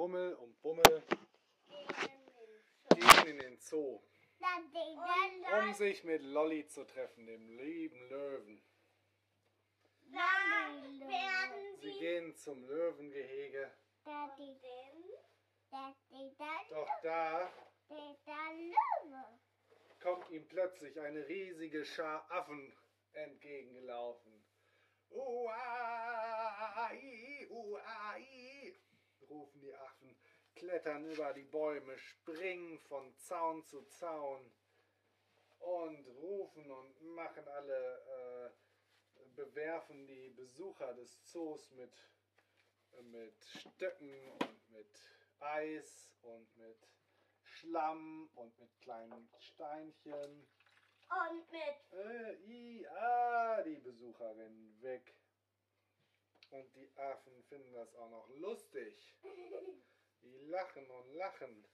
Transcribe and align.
Rummel 0.00 0.32
und 0.36 0.62
Bummel 0.62 1.04
gehen 2.94 3.26
in 3.26 3.38
den 3.38 3.58
Zoo, 3.58 4.00
um 5.60 5.74
sich 5.74 6.02
mit 6.04 6.22
Lolly 6.22 6.66
zu 6.66 6.86
treffen, 6.86 7.26
dem 7.26 7.50
lieben 7.50 8.08
Löwen. 8.08 8.62
Sie 11.82 11.92
gehen 11.98 12.34
zum 12.34 12.64
Löwengehege, 12.66 13.70
doch 16.70 16.88
da 17.02 17.52
kommt 20.00 20.30
ihm 20.30 20.48
plötzlich 20.48 20.98
eine 20.98 21.28
riesige 21.28 21.84
Schar 21.84 22.24
Affen 22.30 22.74
entgegengelaufen. 23.12 24.46
Uai, 25.10 25.50
uai, 27.50 28.80
rufen 29.30 29.60
die 29.60 29.74
Affen, 29.74 30.16
klettern 30.54 31.04
über 31.10 31.32
die 31.32 31.44
Bäume, 31.44 31.96
springen 31.98 32.78
von 32.80 33.16
Zaun 33.16 33.64
zu 33.66 33.82
Zaun 33.82 34.52
und 35.60 36.06
rufen 36.06 36.70
und 36.70 37.00
machen 37.14 37.46
alle, 37.48 38.52
äh, 39.16 39.30
bewerfen 39.36 40.06
die 40.06 40.30
Besucher 40.30 40.92
des 40.94 41.22
Zoos 41.24 41.70
mit, 41.72 41.92
mit 43.02 43.44
Stöcken 43.44 44.32
und 44.32 44.70
mit 44.70 45.00
Eis 45.38 46.10
und 46.22 46.56
mit 46.56 46.88
Schlamm 47.42 48.30
und 48.34 48.58
mit 48.58 48.80
kleinen 48.80 49.28
Steinchen. 49.38 50.48
und 51.08 51.52
mit 51.52 51.80
Äh, 51.92 52.34
i, 52.46 52.86
ah, 52.86 53.62
die 53.62 53.78
Besucherin 53.78 54.80
weg. 54.80 55.19
Und 56.50 56.74
die 56.74 56.90
Affen 56.96 57.42
finden 57.44 57.72
das 57.72 57.94
auch 57.94 58.10
noch 58.10 58.28
lustig. 58.30 59.16
Die 60.22 60.36
lachen 60.46 60.90
und 60.90 61.14
lachen. 61.14 61.64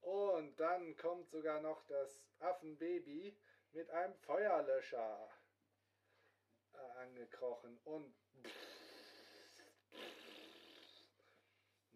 Und 0.00 0.56
dann 0.60 0.96
kommt 0.96 1.28
sogar 1.30 1.60
noch 1.60 1.82
das 1.86 2.24
Affenbaby 2.38 3.36
mit 3.72 3.90
einem 3.90 4.14
Feuerlöscher 4.14 5.30
äh, 6.72 6.76
angekrochen 7.02 7.78
und 7.84 8.14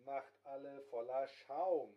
macht 0.05 0.33
alle 0.45 0.83
voller 0.85 1.29
Schaum. 1.29 1.97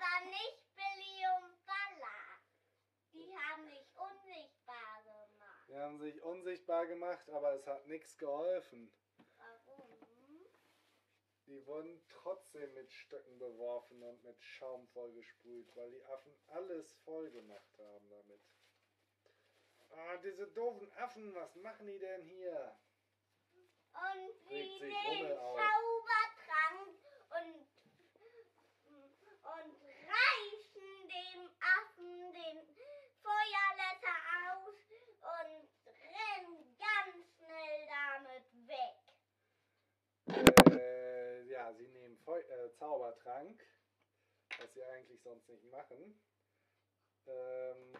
aber 0.00 0.26
nicht 0.26 0.62
Billy 0.74 1.24
und 1.38 1.54
Balla. 1.66 2.20
Die 3.12 3.36
haben 3.36 3.68
sich 3.68 3.86
unsichtbar. 3.96 4.59
Die 5.70 5.78
haben 5.78 5.98
sich 6.00 6.20
unsichtbar 6.22 6.84
gemacht, 6.86 7.30
aber 7.30 7.52
es 7.54 7.64
hat 7.64 7.86
nichts 7.86 8.18
geholfen. 8.18 8.92
Warum? 9.36 10.50
Die 11.46 11.64
wurden 11.64 12.02
trotzdem 12.08 12.74
mit 12.74 12.90
Stöcken 12.90 13.38
beworfen 13.38 14.02
und 14.02 14.24
mit 14.24 14.42
Schaum 14.42 14.88
vollgesprüht, 14.88 15.70
weil 15.76 15.92
die 15.92 16.04
Affen 16.06 16.36
alles 16.48 16.92
voll 17.04 17.30
gemacht 17.30 17.78
haben 17.78 18.08
damit. 18.08 18.40
Ah, 19.90 20.16
diese 20.16 20.48
doofen 20.48 20.92
Affen, 20.94 21.32
was 21.36 21.54
machen 21.56 21.86
die 21.86 21.98
denn 22.00 22.24
hier? 22.24 22.76
Und 23.92 24.32
sie 24.48 25.32
auf. 25.38 25.56
Zaubertrank 25.56 26.98
und 27.30 27.66
reißen 30.08 31.08
dem 31.08 31.50
Affen 31.60 32.32
den 32.32 32.58
Feuerlöscher 33.22 34.18
aus 34.48 34.74
und 35.20 35.68
rennen 35.86 36.76
ganz 36.78 37.16
schnell 37.36 37.78
damit 37.88 38.46
weg. 38.68 38.98
Äh, 40.70 41.42
ja, 41.48 41.72
sie 41.74 41.88
nehmen 41.88 42.16
Feu 42.18 42.38
äh, 42.40 42.70
Zaubertrank, 43.40 43.66
was 44.58 44.72
sie 44.74 44.82
eigentlich 44.84 45.22
sonst 45.22 45.48
nicht 45.48 45.64
machen. 45.70 46.20
Ähm, 47.26 47.94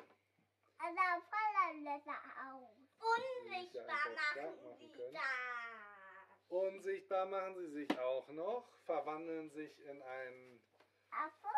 Also 0.79 1.01
Feuerlöscher 1.31 2.19
aus. 2.47 2.77
Unsichtbar 3.01 4.07
einfach 4.07 4.33
stark 4.33 4.37
machen 4.37 4.63
machen 4.65 4.79
sie 4.81 4.89
können. 4.93 5.15
das. 5.15 6.49
unsichtbar 6.49 7.27
machen 7.27 7.55
sie 7.57 7.71
sich 7.71 7.99
auch 7.99 8.29
noch, 8.29 8.69
verwandeln 8.85 9.51
sich 9.51 9.79
in 9.81 10.03
einen, 10.03 10.61
Affe? 11.11 11.49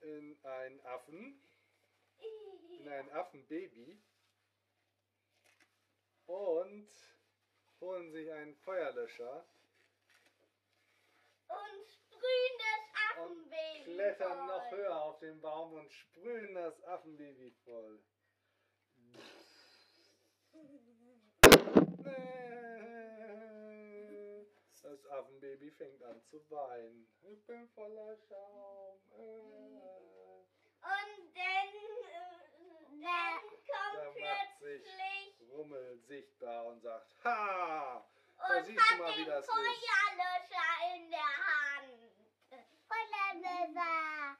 in 0.00 0.38
einen 0.44 0.80
Affen. 0.86 1.42
in 2.18 2.88
ein 2.88 3.10
Affenbaby 3.12 4.00
und 6.26 6.88
holen 7.80 8.12
sich 8.12 8.30
einen 8.32 8.54
Feuerlöscher 8.56 9.44
Und 11.48 11.88
sprühen 11.88 12.58
das 12.58 13.18
und 13.24 13.52
Affenbaby 13.52 13.87
klettern 13.98 14.46
noch 14.46 14.70
höher 14.70 15.02
auf 15.02 15.18
den 15.18 15.40
Baum 15.40 15.72
und 15.72 15.92
sprühen 15.92 16.54
das 16.54 16.80
Affenbaby 16.84 17.50
voll. 17.64 18.00
Das 24.82 25.04
Affenbaby 25.06 25.70
fängt 25.72 26.02
an 26.04 26.22
zu 26.22 26.48
weinen. 26.48 27.08
Ich 27.22 27.44
bin 27.44 27.68
voller 27.70 28.16
Schaum. 28.28 29.00
Äh. 29.10 29.18
Und 30.80 31.34
dann, 31.34 31.74
äh, 32.06 32.38
dann 33.02 33.02
Da 33.02 34.04
kommt 34.04 34.20
macht 34.20 34.60
sich 34.60 34.82
plötzlich 34.82 35.50
Rummel 35.50 35.98
sichtbar 36.06 36.66
und 36.66 36.80
sagt, 36.82 37.12
ha! 37.24 38.06
Da 38.38 38.56
und 38.58 38.64
siehst 38.64 38.78
du 38.78 38.84
hat 38.84 38.98
mal, 39.00 39.12
wie 39.16 39.24
den 39.24 39.26
das 39.26 39.44
ist. 39.44 39.50
Feuerlöscher 39.50 40.94
in 40.94 41.10
der 41.10 41.32
Hand. 41.46 42.18
Feuerlöscher. 42.88 44.36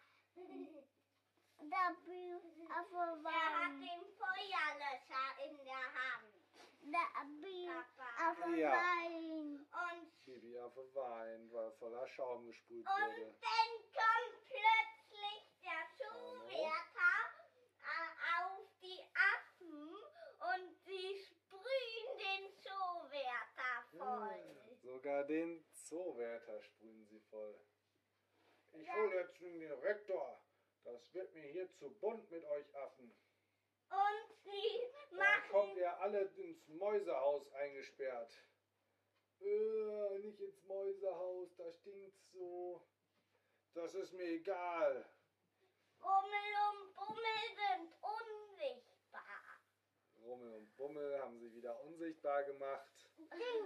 Da 1.70 1.90
bin 2.06 2.70
Affe 2.70 2.96
Er 2.96 3.52
hat 3.52 3.70
wein. 3.70 3.80
den 3.80 4.02
Feuerlöscher 4.16 5.26
in 5.44 5.56
der 5.64 5.86
Hand. 5.94 6.38
Bin 7.40 7.68
Papa. 7.68 8.30
Affe 8.30 8.56
Ja. 8.56 8.70
wein. 8.72 9.66
Und, 9.70 10.24
Babyaffe 10.24 10.94
weint, 10.94 11.52
weil 11.52 11.70
voller 11.72 12.06
Schaum 12.08 12.44
gesprüht 12.46 12.84
und 12.86 12.92
wurde. 12.92 13.34
dann 13.40 13.70
kommt 13.94 14.44
plötzlich 14.46 15.60
der 15.62 15.86
Zuwärter 15.96 17.14
äh, 17.82 18.42
auf 18.42 18.66
die 18.82 19.00
Affen 19.14 19.94
und 19.94 20.76
sie 20.84 21.14
sprühen 21.24 22.18
den 22.18 22.52
Zuwärter 22.60 23.84
voll. 23.96 24.56
Sogar 24.82 25.24
den 25.24 25.64
Zoowärter 25.74 26.60
sprühen 26.62 27.06
sie 27.06 27.20
voll. 27.30 27.60
Ich 28.72 28.92
hole 28.92 29.14
jetzt 29.20 29.40
den 29.40 29.58
Direktor. 29.60 30.40
Das 30.84 31.14
wird 31.14 31.32
mir 31.34 31.46
hier 31.48 31.70
zu 31.74 31.90
bunt 32.00 32.30
mit 32.30 32.44
euch 32.44 32.74
Affen. 32.76 33.12
Und 33.90 34.34
sie 34.44 34.90
Dann 35.10 35.48
kommt 35.50 35.68
machen 35.68 35.78
ihr 35.78 36.00
alle 36.00 36.22
ins 36.36 36.68
Mäusehaus 36.68 37.52
eingesperrt. 37.52 38.32
Äh, 39.40 40.18
nicht 40.18 40.40
ins 40.40 40.62
Mäusehaus, 40.64 41.54
da 41.56 41.72
stinkt's 41.72 42.32
so. 42.32 42.82
Das 43.74 43.94
ist 43.94 44.12
mir 44.12 44.26
egal. 44.26 45.08
Rummel 46.02 46.54
und 46.70 46.94
Bummel 46.94 47.40
sind 47.54 47.92
unsichtbar. 48.00 49.22
Rummel 50.22 50.54
und 50.54 50.76
Bummel 50.76 51.20
haben 51.20 51.38
sich 51.38 51.54
wieder 51.54 51.80
unsichtbar 51.82 52.44
gemacht. 52.44 53.08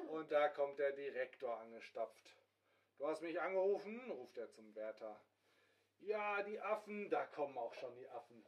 Und 0.08 0.30
da 0.30 0.48
kommt 0.48 0.78
der 0.78 0.92
Direktor 0.92 1.58
angestapft. 1.58 2.36
Du 2.98 3.06
hast 3.06 3.22
mich 3.22 3.40
angerufen, 3.40 4.10
ruft 4.10 4.36
er 4.36 4.50
zum 4.50 4.74
Wärter. 4.74 5.20
Ja, 6.00 6.42
die 6.42 6.60
Affen, 6.60 7.08
da 7.10 7.26
kommen 7.26 7.56
auch 7.56 7.74
schon 7.74 7.94
die 7.96 8.08
Affen. 8.08 8.44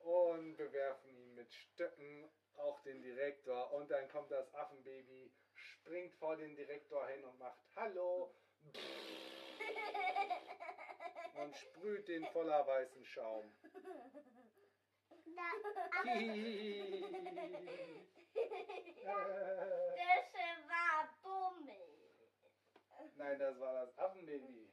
Und 0.00 0.56
bewerfen 0.56 1.10
ihn 1.16 1.34
mit 1.34 1.52
Stöcken, 1.52 2.30
auch 2.56 2.80
den 2.80 3.02
Direktor. 3.02 3.72
Und 3.72 3.90
dann 3.90 4.08
kommt 4.08 4.30
das 4.30 4.52
Affenbaby, 4.54 5.32
springt 5.54 6.14
vor 6.14 6.36
den 6.36 6.54
Direktor 6.56 7.06
hin 7.08 7.24
und 7.24 7.38
macht 7.38 7.58
Hallo. 7.74 8.34
Und 11.34 11.56
sprüht 11.56 12.08
den 12.08 12.24
voller 12.26 12.66
weißen 12.66 13.04
Schaum. 13.04 13.52
Da 15.36 15.42
Das 19.04 20.34
war 20.68 21.08
Bummel. 21.22 21.96
Nein, 23.16 23.38
das 23.38 23.60
war 23.60 23.86
das 23.86 23.98
Affenbaby. 23.98 24.65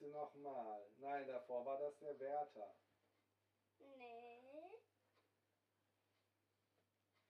Jetzt 0.00 0.12
nochmal. 0.12 0.86
Nein, 0.98 1.26
davor 1.26 1.64
war 1.66 1.76
das 1.78 1.98
der 1.98 2.18
Wärter. 2.20 2.74
Nee. 3.78 4.70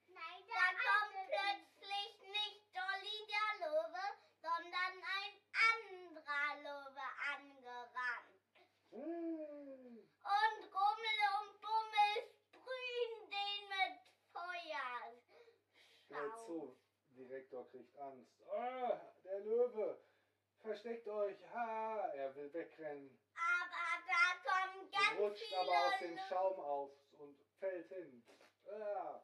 Nein, 0.06 0.42
da, 0.46 0.54
da 0.54 0.66
kommt 0.84 1.16
plötzlich 1.28 2.20
nicht 2.28 2.60
Dolly 2.76 3.18
der 3.32 3.68
Löwe, 3.68 4.04
sondern 4.42 4.94
ein 5.16 5.34
anderer 5.72 6.56
Löwe 6.62 7.06
angerannt. 7.32 8.44
Hm. 8.90 9.98
Und 10.20 10.74
Rummel 10.74 11.18
und 11.40 11.60
Bummel 11.62 12.12
sprühen 12.50 13.30
den 13.30 13.62
mit 13.72 13.96
Feuer. 14.30 15.16
Hör 16.10 16.36
zu, 16.44 16.76
Direktor 17.16 17.66
kriegt 17.70 17.96
Angst. 17.98 18.42
Oh, 18.46 18.98
der 19.24 19.40
Löwe 19.40 20.07
versteckt 20.62 21.08
euch. 21.08 21.36
Ha, 21.54 22.10
er 22.14 22.34
will 22.36 22.52
wegrennen. 22.52 23.18
Aber 23.34 24.02
da 24.06 24.50
kommen 24.50 24.90
ganz 24.90 25.20
rutscht 25.20 25.44
viele 25.44 25.60
aber 25.60 25.86
aus 25.86 25.98
dem 26.00 26.18
Schaum 26.28 26.60
auf 26.60 26.90
und 27.18 27.38
fällt 27.58 27.88
hin. 27.88 28.22
Ah. 28.66 29.22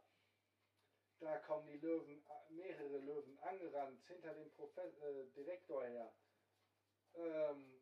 Da 1.20 1.38
kommen 1.38 1.66
die 1.66 1.78
Löwen, 1.78 2.22
äh, 2.26 2.52
mehrere 2.52 2.98
Löwen 2.98 3.38
angerannt 3.38 4.02
hinter 4.06 4.34
dem 4.34 4.50
Profe 4.50 4.82
äh, 4.82 5.24
Direktor 5.34 5.84
her. 5.86 6.12
Ähm, 7.14 7.80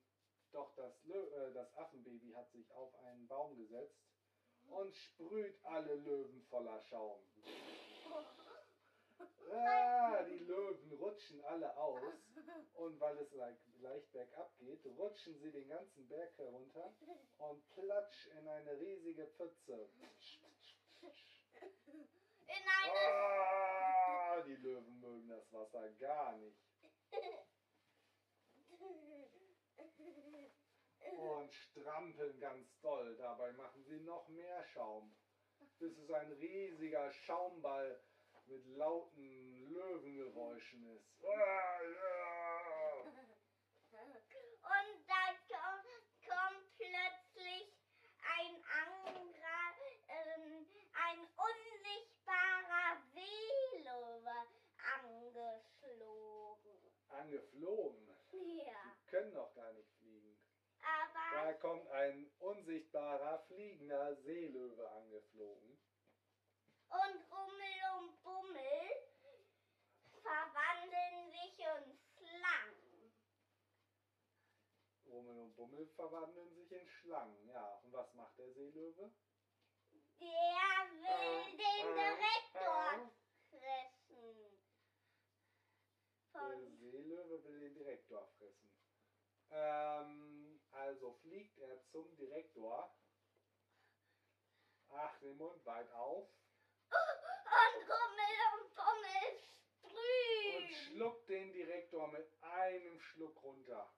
doch 0.52 0.72
das, 0.76 1.02
Lö 1.04 1.18
äh, 1.18 1.52
das 1.52 1.74
Affenbaby 1.76 2.32
hat 2.34 2.50
sich 2.52 2.70
auf 2.72 2.94
einen 3.04 3.26
Baum 3.26 3.56
gesetzt 3.56 3.98
und 4.68 4.94
sprüht 4.94 5.58
alle 5.64 5.94
Löwen 5.94 6.42
voller 6.50 6.80
Schaum. 6.82 7.18
Ah, 9.54 10.22
die 10.24 10.38
Löwen 10.38 10.92
rutschen 10.94 11.44
alle 11.44 11.76
aus 11.76 12.14
und 12.74 12.98
weil 12.98 13.18
es 13.18 13.32
leicht, 13.32 13.60
leicht 13.80 14.10
bergab 14.10 14.50
geht, 14.58 14.84
rutschen 14.86 15.31
sie 15.42 15.50
den 15.50 15.68
ganzen 15.68 16.08
Berg 16.08 16.38
herunter 16.38 16.94
und 17.38 17.68
platsch 17.74 18.26
in 18.38 18.48
eine 18.48 18.78
riesige 18.78 19.26
Pfütze. 19.26 19.88
in 21.02 22.68
eine 22.68 22.92
Ah, 23.04 24.40
die 24.42 24.56
Löwen 24.56 25.00
mögen 25.00 25.28
das 25.28 25.52
Wasser 25.52 25.88
gar 25.92 26.36
nicht. 26.36 26.56
Und 31.18 31.52
strampeln 31.52 32.40
ganz 32.40 32.80
doll. 32.80 33.16
Dabei 33.16 33.52
machen 33.52 33.84
sie 33.84 34.00
noch 34.00 34.28
mehr 34.28 34.64
Schaum. 34.72 35.14
Bis 35.78 35.96
es 35.98 36.10
ein 36.10 36.32
riesiger 36.32 37.12
Schaumball 37.12 38.00
mit 38.46 38.64
lauten 38.76 39.72
Löwengeräuschen 39.72 40.96
ist. 40.96 41.24
Ah, 41.24 41.82
ja. 41.82 42.62
Und 43.92 45.08
da 45.08 45.24
kommt, 45.48 46.04
kommt 46.26 46.66
plötzlich 46.76 47.66
ein 48.38 48.54
anderer, 48.82 49.64
ähm, 50.08 50.66
ein 50.92 51.18
unsichtbarer 51.36 53.02
Seelöwe 53.12 54.38
angeflogen. 54.96 56.78
Angeflogen. 57.32 58.08
Ja, 58.32 58.94
Die 58.96 59.06
können 59.10 59.32
doch 59.34 59.54
gar 59.54 59.72
nicht 59.72 59.88
fliegen. 59.98 60.38
aber 60.82 61.44
Da 61.46 61.52
kommt 61.54 61.86
ein 61.88 62.30
unsichtbarer 62.38 63.38
fliegender 63.46 64.16
Seelöwe 64.16 64.90
angeflogen. 64.90 65.78
und 66.90 67.32
Rummel 67.32 67.80
und 68.00 68.22
Bummel 68.22 68.90
verwandeln 70.22 71.30
sich 71.30 71.58
in 71.58 71.98
Schlangen. 72.18 73.14
Rummel 75.06 75.38
und 75.38 75.56
Bummel 75.56 75.86
verwandeln 75.96 76.54
sich 76.54 76.70
in 76.72 76.86
Schlangen. 76.86 77.48
Ja, 77.48 77.80
und 77.82 77.92
was 77.92 78.12
macht 78.14 78.36
der 78.38 78.52
Seelöwe? 78.52 79.10
Der 80.20 80.86
will 81.00 81.56
den 81.56 81.94
Direktor 81.96 83.10
fressen. 83.50 84.58
Der 86.32 86.40
Von 86.40 86.76
Seelöwe 86.78 87.44
will 87.44 87.60
den 87.60 87.74
Direktor 88.12 88.28
fressen. 88.38 88.70
Ähm, 89.50 90.60
also 90.70 91.12
fliegt 91.22 91.58
er 91.58 91.82
zum 91.90 92.14
Direktor. 92.16 92.94
Ach, 94.88 95.18
den 95.20 95.38
Mund 95.38 95.64
weit 95.64 95.90
auf 95.92 96.28
und 97.74 97.88
Rummel 97.88 98.52
und 100.58 100.74
schluckt 100.74 101.28
den 101.30 101.52
Direktor 101.52 102.08
mit 102.08 102.28
einem 102.42 103.00
Schluck 103.00 103.42
runter. 103.42 103.90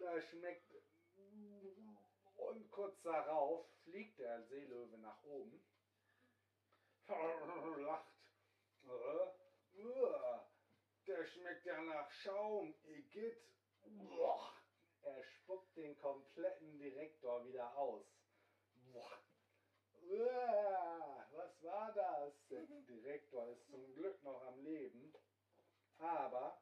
Da 0.00 0.20
schmeckt. 0.20 0.72
Und 2.34 2.70
kurz 2.70 3.00
darauf 3.02 3.66
fliegt 3.84 4.18
der 4.18 4.42
Seelöwe 4.44 4.98
nach 4.98 5.22
oben. 5.22 5.64
Lacht. 7.78 8.16
Der 11.06 11.24
schmeckt 11.24 11.64
ja 11.64 11.80
nach 11.82 12.10
Schaum. 12.10 12.74
Igitt. 12.84 13.38
Boah. 13.84 14.52
Er 15.02 15.22
spuckt 15.22 15.76
den 15.76 15.96
kompletten 15.98 16.78
Direktor 16.78 17.44
wieder 17.46 17.76
aus. 17.76 18.04
Boah. 18.92 19.18
Uah, 20.02 21.26
Was 21.32 21.62
war 21.62 21.92
das? 21.92 22.34
Der 22.48 22.62
Direktor 22.88 23.48
ist 23.48 23.66
zum 23.70 23.94
Glück 23.94 24.22
noch 24.24 24.42
am 24.46 24.60
Leben. 24.64 25.14
Aber 25.98 26.60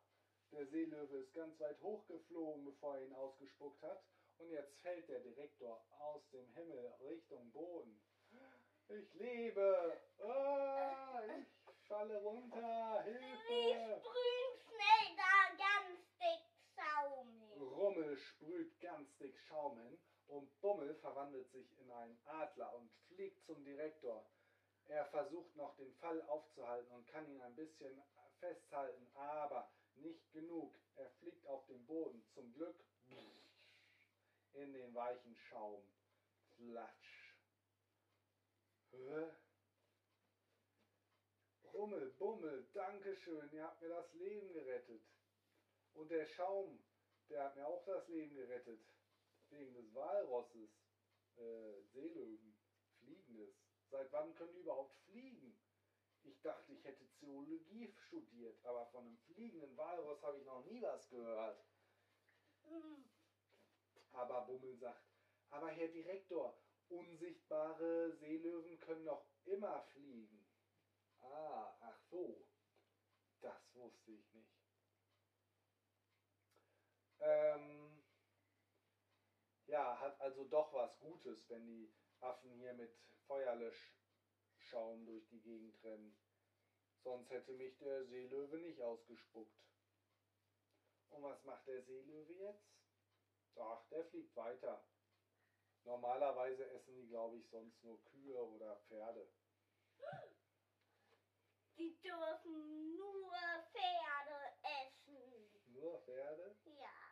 der 0.53 0.67
Seelöwe 0.67 1.19
ist 1.19 1.33
ganz 1.35 1.59
weit 1.61 1.81
hochgeflogen, 1.81 2.65
bevor 2.65 2.97
er 2.97 3.05
ihn 3.05 3.15
ausgespuckt 3.15 3.83
hat. 3.83 4.05
Und 4.39 4.51
jetzt 4.51 4.77
fällt 4.81 5.09
der 5.09 5.21
Direktor 5.21 5.85
aus 5.99 6.29
dem 6.31 6.53
Himmel 6.55 6.93
Richtung 7.01 7.51
Boden. 7.53 8.01
Ich 8.89 9.15
lebe! 9.15 10.01
Ah, 10.19 11.23
ich 11.39 11.47
falle 11.89 12.21
runter! 12.21 13.03
Sie 13.07 13.13
Hilfe! 13.13 14.01
sprühen 14.01 14.59
schnell 14.69 15.17
da 15.17 15.57
ganz 15.57 16.01
dick 16.19 16.45
Schaum 16.75 17.29
hin. 17.29 17.63
Rummel 17.63 18.19
sprüht 18.19 18.81
ganz 18.81 19.17
dick 19.17 19.39
Schaum 19.49 19.79
hin 19.81 19.99
und 20.27 20.61
Bummel 20.61 20.95
verwandelt 21.15 21.49
sich 21.53 21.79
in 21.79 21.91
einen 21.93 22.19
Adler 22.25 22.75
und 22.75 22.91
fliegt 23.07 23.45
zum 23.47 23.65
Direktor. 23.65 24.27
Er 24.87 25.07
versucht 25.07 25.55
noch 25.55 25.77
den 25.77 25.95
Fall 25.95 26.21
aufzuhalten 26.23 26.93
und 26.93 27.07
kann 27.07 27.29
ihn 27.29 27.41
ein 27.41 27.55
bisschen 27.55 28.03
festhalten, 28.41 29.07
aber 29.15 29.71
nicht 29.95 30.33
genug. 30.33 30.75
Er 30.97 31.09
fliegt 31.21 31.47
auf 31.47 31.65
den 31.67 31.87
Boden. 31.87 32.25
Zum 32.35 32.53
Glück 32.53 32.85
in 34.55 34.73
den 34.73 34.93
weichen 34.93 35.37
Schaum. 35.37 35.83
Flatsch. 36.57 37.37
Rummel, 41.73 42.11
Bummel, 42.19 42.67
Dankeschön, 42.73 43.51
ihr 43.53 43.65
habt 43.65 43.81
mir 43.81 43.89
das 43.89 44.13
Leben 44.15 44.53
gerettet. 44.53 45.03
Und 45.95 46.11
der 46.11 46.27
Schaum, 46.27 46.79
der 47.29 47.45
hat 47.45 47.57
mir 47.57 47.67
auch 47.67 47.85
das 47.85 48.07
Leben 48.09 48.35
gerettet. 48.35 48.81
Wegen 49.51 49.75
des 49.75 49.95
Walrosses. 49.95 50.71
Äh, 51.37 51.83
Seelöwen. 51.93 52.57
Fliegendes. 52.99 53.55
Seit 53.91 54.11
wann 54.13 54.35
können 54.35 54.53
die 54.55 54.61
überhaupt 54.61 54.95
fliegen? 55.05 55.57
Ich 56.23 56.41
dachte, 56.41 56.73
ich 56.73 56.83
hätte 56.85 57.07
Zoologie 57.21 57.93
studiert, 58.07 58.65
aber 58.65 58.87
von 58.87 59.05
einem 59.05 59.19
fliegenden 59.19 59.77
Walross 59.77 60.23
habe 60.23 60.39
ich 60.39 60.45
noch 60.45 60.65
nie 60.65 60.81
was 60.81 61.09
gehört. 61.11 61.63
Aber 64.13 64.47
Bummel 64.47 64.77
sagt, 64.79 65.05
aber 65.51 65.69
Herr 65.69 65.89
Direktor, 65.89 66.59
unsichtbare 66.89 68.17
Seelöwen 68.17 68.79
können 68.79 69.05
noch 69.05 69.27
immer 69.45 69.83
fliegen. 69.93 70.47
Ah, 71.21 71.77
ach 71.81 71.99
so. 72.11 72.47
Das 73.41 73.75
wusste 73.75 74.13
ich 74.13 74.33
nicht. 74.33 74.55
Ähm, 77.21 78.03
ja, 79.75 79.99
hat 79.99 80.21
also 80.21 80.45
doch 80.45 80.73
was 80.73 80.97
Gutes, 81.01 81.51
wenn 81.51 81.67
die 81.67 81.93
Affen 82.21 82.53
hier 82.53 82.73
mit 82.75 82.97
Feuerlöschschaum 83.27 85.05
durch 85.05 85.27
die 85.31 85.41
Gegend 85.41 85.83
rennen. 85.83 86.17
Sonst 87.03 87.29
hätte 87.31 87.53
mich 87.55 87.77
der 87.79 88.05
Seelöwe 88.05 88.59
nicht 88.59 88.81
ausgespuckt. 88.81 89.59
Und 91.11 91.25
was 91.25 91.43
macht 91.43 91.67
der 91.67 91.83
Seelöwe 91.83 92.35
jetzt? 92.35 92.71
Ach, 93.57 93.85
der 93.89 94.05
fliegt 94.05 94.37
weiter. 94.37 94.87
Normalerweise 95.83 96.71
essen 96.71 96.95
die, 96.95 97.09
glaube 97.09 97.39
ich, 97.39 97.49
sonst 97.49 97.83
nur 97.83 98.03
Kühe 98.05 98.41
oder 98.41 98.77
Pferde. 98.87 99.29
Die 101.77 102.01
dürfen 102.01 102.95
nur 102.97 103.33
Pferde 103.73 104.39
essen. 104.63 105.73
Nur 105.73 106.01
Pferde? 106.03 106.57
Ja. 106.65 107.04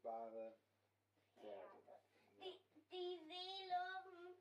unsichtbare 0.00 0.54
Erde. 1.42 2.00
Die, 2.36 2.60
die 2.90 3.18
Seelen. 3.26 4.36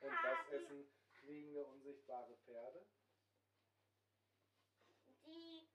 Und 0.00 0.12
was 0.22 0.48
essen 0.48 0.88
fliegende 1.20 1.64
unsichtbare 1.64 2.36
Pferde? 2.44 2.86
Die. 5.26 5.68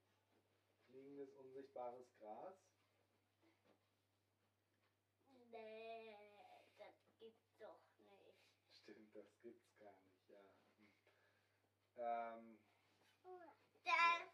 Fliegendes 0.88 1.34
unsichtbares 1.36 2.08
Gras? 2.20 2.56
Nee, 5.52 6.16
das 6.78 6.96
gibt's 7.20 7.58
doch 7.58 7.82
nicht. 7.98 8.40
Stimmt, 8.72 9.16
das 9.16 9.26
gibt's 9.42 9.78
gar 9.78 9.98
nicht, 10.04 10.30
ja. 10.30 10.44
Ähm. 11.98 12.60
Dann 13.84 14.25